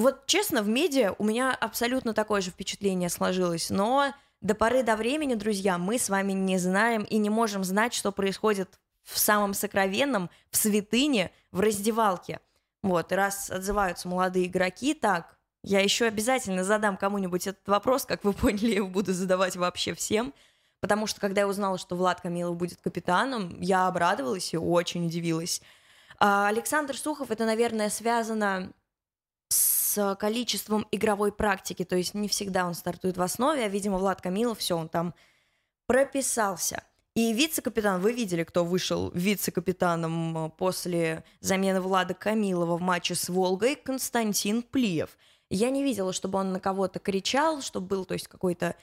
[0.00, 4.96] Вот честно, в медиа у меня абсолютно такое же впечатление сложилось, но до поры до
[4.96, 9.52] времени, друзья, мы с вами не знаем и не можем знать, что происходит в самом
[9.52, 12.40] сокровенном, в святыне, в раздевалке.
[12.82, 18.24] Вот, и раз отзываются молодые игроки так, я еще обязательно задам кому-нибудь этот вопрос, как
[18.24, 20.32] вы поняли, я его буду задавать вообще всем,
[20.80, 25.60] потому что когда я узнала, что Влад Камилов будет капитаном, я обрадовалась и очень удивилась.
[26.18, 28.72] А Александр Сухов, это, наверное, связано
[29.90, 34.20] с количеством игровой практики, то есть не всегда он стартует в основе, а, видимо, Влад
[34.20, 35.14] Камилов, все, он там
[35.86, 36.84] прописался.
[37.14, 43.28] И вице-капитан, вы видели, кто вышел вице-капитаном э, после замены Влада Камилова в матче с
[43.28, 45.18] Волгой, Константин Плиев.
[45.48, 48.76] Я не видела, чтобы он на кого-то кричал, чтобы был, то есть, какой-то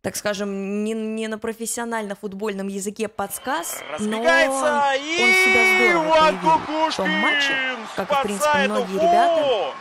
[0.00, 7.10] так скажем, не, не на профессионально-футбольном языке подсказ, но он себя здорово проявил в том
[7.10, 7.52] матче,
[7.96, 9.74] как, в принципе, многие ребята.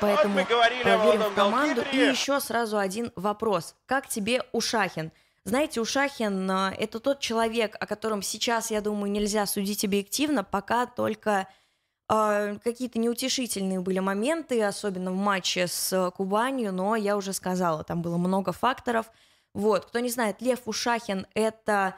[0.00, 1.82] Поэтому вот проверим в команду.
[1.92, 3.74] И еще сразу один вопрос.
[3.86, 5.12] Как тебе Ушахин?
[5.44, 10.86] Знаете, Ушахин э,– это тот человек, о котором сейчас, я думаю, нельзя судить объективно, пока
[10.86, 11.46] только
[12.08, 18.02] э, какие-то неутешительные были моменты, особенно в матче с Кубанью, но я уже сказала, там
[18.02, 19.06] было много факторов.
[19.54, 21.94] Вот, кто не знает, Лев Ушахин– это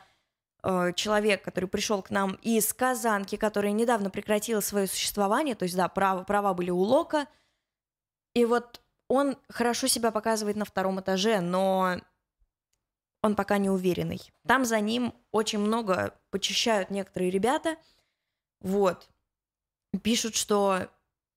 [0.62, 5.74] э, человек, который пришел к нам из Казанки, которая недавно прекратила свое существование, то есть,
[5.74, 7.26] да, права, права были у Лока,
[8.38, 11.96] и вот он хорошо себя показывает на втором этаже, но
[13.22, 14.20] он пока не уверенный.
[14.46, 17.76] Там за ним очень много почищают некоторые ребята.
[18.60, 19.08] Вот.
[20.02, 20.88] Пишут, что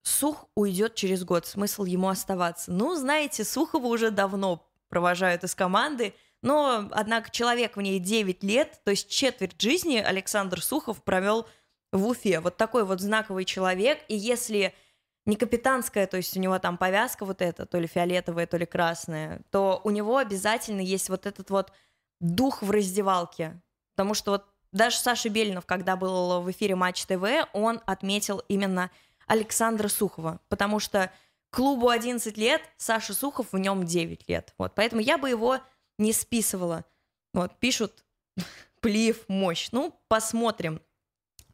[0.04, 2.72] Сух уйдет через год, смысл ему оставаться.
[2.72, 8.82] Ну, знаете, Сухова уже давно провожают из команды, но, однако, человек в ней 9 лет,
[8.84, 11.47] то есть четверть жизни Александр Сухов провел
[11.91, 12.39] в Уфе.
[12.39, 14.74] Вот такой вот знаковый человек, и если
[15.26, 18.65] не капитанская, то есть у него там повязка вот эта, то ли фиолетовая, то ли
[18.65, 21.72] красная, то у него обязательно есть вот этот вот
[22.19, 23.61] дух в раздевалке.
[23.95, 28.89] Потому что вот даже Саша Белинов, когда был в эфире Матч ТВ, он отметил именно
[29.28, 31.11] Александра Сухова, потому что
[31.51, 34.53] клубу 11 лет, Саша Сухов в нем 9 лет.
[34.57, 35.59] Вот, поэтому я бы его
[35.99, 36.86] не списывала.
[37.34, 38.03] Вот, пишут,
[38.80, 39.69] плив, мощь.
[39.72, 40.82] Ну, посмотрим.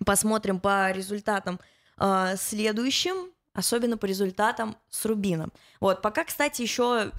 [0.05, 1.59] Посмотрим по результатам
[1.97, 5.51] э, следующим особенно по результатам с Рубином.
[5.79, 7.11] Вот, пока, кстати, еще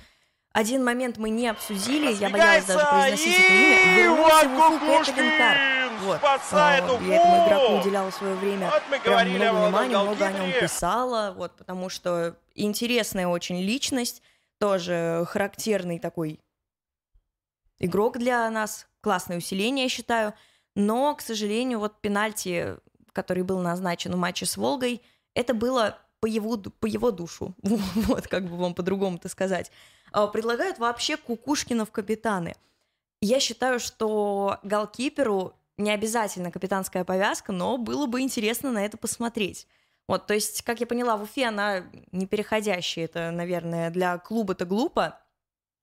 [0.52, 3.96] один момент мы не обсудили, я боялась даже произносить это имя.
[3.96, 5.92] Вернулся в Уфу Карп.
[6.02, 6.20] Вот.
[6.52, 10.60] А, я этому игроку уделяла свое время вот мы прям много внимания, много о нем
[10.60, 14.22] писала, вот, потому что интересная очень личность,
[14.60, 16.38] тоже характерный такой
[17.80, 20.34] игрок для нас, классное усиление, я считаю.
[20.76, 22.76] Но, к сожалению, вот пенальти,
[23.12, 25.02] который был назначен в матче с Волгой,
[25.34, 29.70] это было по его, по его душу, вот как бы вам по-другому-то сказать,
[30.12, 32.54] а, предлагают вообще Кукушкина в капитаны.
[33.20, 39.66] Я считаю, что голкиперу не обязательно капитанская повязка, но было бы интересно на это посмотреть.
[40.08, 44.64] Вот, то есть, как я поняла, в Уфе она не переходящая, это, наверное, для клуба-то
[44.64, 45.20] глупо,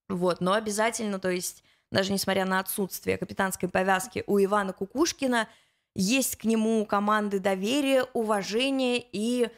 [0.10, 5.48] вот, но обязательно, то есть, даже несмотря на отсутствие капитанской повязки у Ивана Кукушкина,
[5.96, 9.50] есть к нему команды доверия, уважения и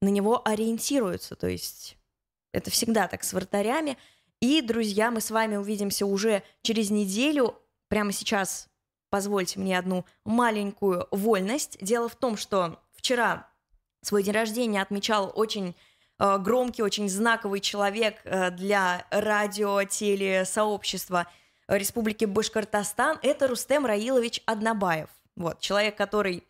[0.00, 1.36] на него ориентируются.
[1.36, 1.96] То есть
[2.52, 3.96] это всегда так с вратарями.
[4.40, 7.56] И, друзья, мы с вами увидимся уже через неделю.
[7.88, 8.68] Прямо сейчас
[9.10, 11.76] позвольте мне одну маленькую вольность.
[11.80, 13.50] Дело в том, что вчера
[14.02, 15.74] свой день рождения отмечал очень
[16.18, 21.26] э, громкий, очень знаковый человек э, для радио-телесообщества
[21.66, 23.18] Республики Башкортостан.
[23.22, 25.08] Это Рустем Раилович Однобаев.
[25.36, 26.44] Вот, человек, который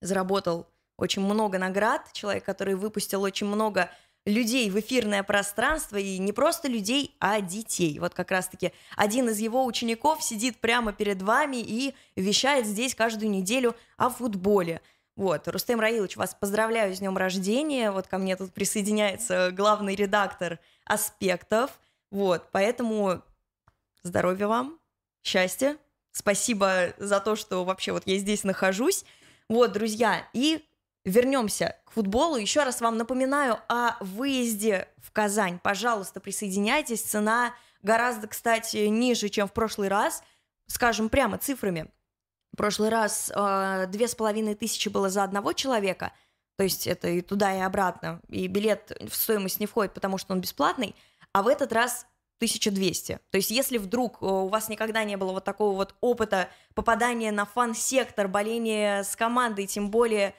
[0.00, 0.66] заработал
[0.96, 3.90] очень много наград, человек, который выпустил очень много
[4.24, 7.98] людей в эфирное пространство, и не просто людей, а детей.
[7.98, 13.30] Вот как раз-таки один из его учеников сидит прямо перед вами и вещает здесь каждую
[13.30, 14.80] неделю о футболе.
[15.16, 17.90] Вот, Рустем Раилович, вас поздравляю с днем рождения.
[17.90, 21.80] Вот ко мне тут присоединяется главный редактор «Аспектов».
[22.10, 23.22] Вот, поэтому
[24.02, 24.78] здоровья вам,
[25.22, 25.76] счастья.
[26.12, 29.04] Спасибо за то, что вообще вот я здесь нахожусь.
[29.48, 30.64] Вот, друзья, и
[31.04, 32.36] вернемся к футболу.
[32.36, 35.58] Еще раз вам напоминаю о выезде в Казань.
[35.62, 37.02] Пожалуйста, присоединяйтесь.
[37.02, 40.22] Цена гораздо, кстати, ниже, чем в прошлый раз.
[40.66, 41.90] Скажем прямо цифрами.
[42.52, 46.12] В прошлый раз э, две с половиной тысячи было за одного человека,
[46.56, 50.34] то есть это и туда, и обратно, и билет в стоимость не входит, потому что
[50.34, 50.94] он бесплатный,
[51.32, 53.20] а в этот раз 1200.
[53.30, 57.32] То есть если вдруг э, у вас никогда не было вот такого вот опыта попадания
[57.32, 60.34] на фан-сектор, боления с командой, тем более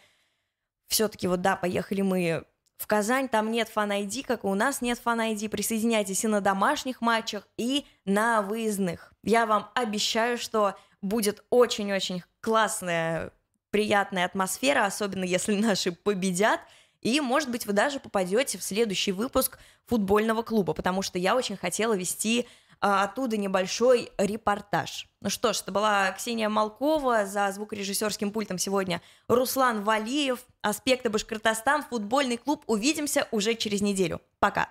[0.88, 2.45] все-таки вот да, поехали мы
[2.77, 5.47] в Казань, там нет фан-айди, как и у нас нет фан-айди.
[5.47, 9.13] Присоединяйтесь и на домашних матчах, и на выездных.
[9.23, 13.31] Я вам обещаю, что будет очень-очень классная,
[13.69, 16.59] приятная атмосфера, особенно если наши победят.
[17.01, 21.57] И, может быть, вы даже попадете в следующий выпуск футбольного клуба, потому что я очень
[21.57, 22.47] хотела вести
[22.84, 25.07] а, оттуда небольшой репортаж.
[25.21, 31.84] Ну что ж, это была Ксения Малкова, за звукорежиссерским пультом сегодня Руслан Валиев, Аспекты Башкортостан,
[31.89, 32.61] футбольный клуб.
[32.67, 34.19] Увидимся уже через неделю.
[34.39, 34.67] Пока.